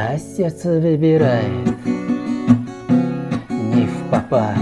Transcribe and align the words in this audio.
А 0.00 0.16
сердце 0.16 0.78
выбирает 0.78 1.74
не 3.48 3.84
в 3.84 4.10
попад. 4.12 4.56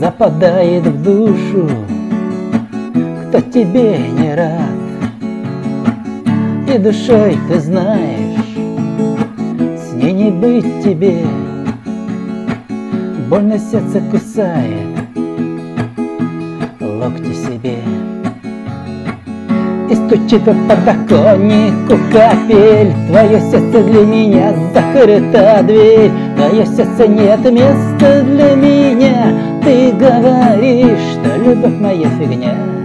Западает 0.00 0.86
в 0.86 1.02
душу, 1.02 1.68
кто 3.28 3.42
тебе 3.42 3.98
не 3.98 4.34
рад? 4.34 4.78
И 6.74 6.78
душой 6.78 7.36
ты 7.46 7.60
знаешь, 7.60 8.40
с 9.80 9.92
ней 9.92 10.12
не 10.14 10.30
быть 10.30 10.82
тебе. 10.82 11.20
Больно 13.28 13.58
сердце 13.58 14.00
кусает, 14.10 14.96
локти 16.80 17.34
себе 17.34 17.80
И 19.88 19.94
стучит 19.94 20.44
по 20.44 20.52
подоконнику 20.52 21.96
капель. 22.12 22.92
Твое 23.08 23.40
сердце 23.40 23.82
для 23.82 24.02
меня 24.04 24.54
закрыта 24.74 25.62
дверь. 25.62 26.10
Твое 26.36 26.66
сердце 26.66 27.06
нет 27.06 27.40
места 27.50 28.22
для 28.22 28.54
меня. 28.54 29.32
Ты 29.62 29.92
говоришь, 29.92 30.98
что 31.12 31.36
любовь 31.38 31.78
моя 31.80 32.08
фигня 32.18 32.75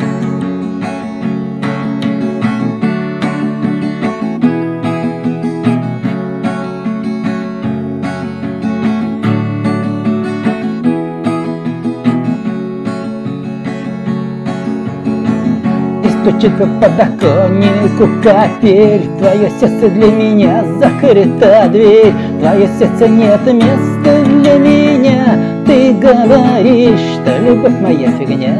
Стучит 16.21 16.55
по 16.55 16.67
подоконнику 16.67 18.07
капель 18.21 19.09
Твое 19.17 19.49
сердце 19.59 19.89
для 19.89 20.07
меня 20.07 20.63
закрыта 20.79 21.67
дверь. 21.71 22.13
Твое 22.39 22.69
сердце 22.77 23.07
нет 23.07 23.41
места 23.51 24.23
для 24.25 24.53
меня. 24.59 25.39
Ты 25.65 25.93
говоришь, 25.93 26.99
что 27.15 27.39
любовь 27.39 27.79
моя 27.81 28.11
фигня 28.11 28.55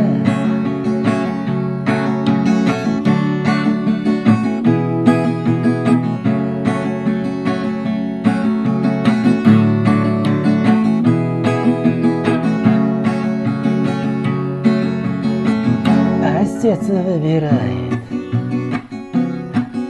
сердце 16.62 16.94
выбирает 16.94 18.04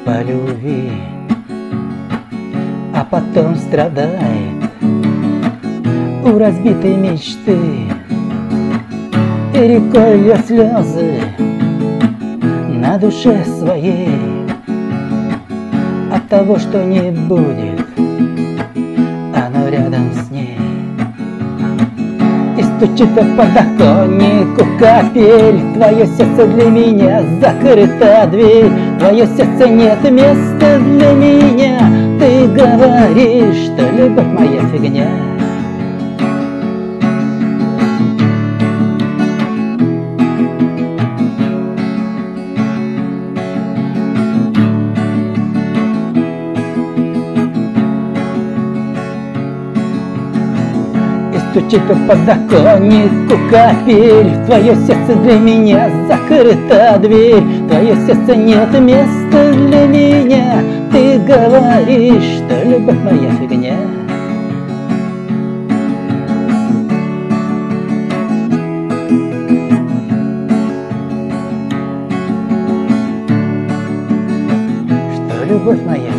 по 0.05 0.21
любви, 0.23 0.89
а 2.95 3.05
потом 3.09 3.57
страдает 3.57 4.71
у 6.23 6.37
разбитой 6.37 6.95
мечты. 6.95 7.57
И 9.53 9.57
рекой 9.57 10.21
льет 10.21 10.45
слезы 10.45 11.19
на 12.69 12.97
душе 12.97 13.43
своей 13.59 14.15
от 16.09 16.25
того, 16.29 16.57
что 16.57 16.85
не 16.85 17.11
будет 17.11 17.70
стучит 22.81 23.09
по 23.13 23.21
подоконнику 23.21 24.65
капель 24.79 25.61
Твое 25.75 26.05
сердце 26.07 26.47
для 26.47 26.65
меня 26.65 27.23
закрыта 27.39 28.27
дверь. 28.27 28.71
Твое 28.97 29.27
сердце 29.27 29.67
нет 29.67 30.03
места 30.09 30.79
для 30.79 31.11
меня. 31.11 31.79
Ты 32.19 32.47
говоришь, 32.47 33.65
что 33.65 33.89
любовь 33.91 34.25
моя 34.25 34.61
фигня 34.71 35.30
стучит 51.51 51.81
по 51.85 51.95
подоконнику 51.95 53.37
капель 53.49 54.45
Твое 54.45 54.75
сердце 54.75 55.15
для 55.21 55.37
меня 55.37 55.89
закрыта 56.07 56.97
дверь. 56.99 57.43
Твое 57.67 57.95
сердце 58.07 58.35
нет 58.35 58.79
места 58.79 59.53
для 59.53 59.85
меня. 59.85 60.63
Ты 60.91 61.19
говоришь, 61.19 62.23
что 62.37 62.63
любовь 62.65 62.97
моя 63.03 63.31
фигня. 63.31 63.75
Что 75.15 75.45
любовь 75.45 75.79
моя 75.85 76.11